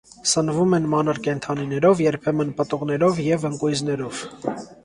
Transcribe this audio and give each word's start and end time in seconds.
Սնվում 0.29 0.71
են 0.77 0.87
մանր 0.93 1.19
կենդանիներով, 1.27 2.01
երբեմն 2.05 2.57
պտուղներով 2.63 3.23
և 3.29 3.49
ընկույզներով։ 3.51 4.27